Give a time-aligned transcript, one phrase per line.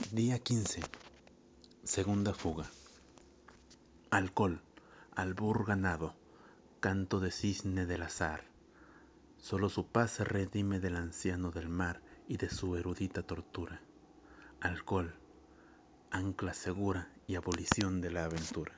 [0.00, 0.80] Día 15.
[1.84, 2.64] Segunda fuga.
[4.10, 4.62] Alcohol,
[5.14, 6.14] albur ganado,
[6.80, 8.44] canto de cisne del azar.
[9.36, 13.82] Solo su paz se redime del anciano del mar y de su erudita tortura.
[14.60, 15.14] Alcohol,
[16.10, 18.72] ancla segura y abolición de la aventura.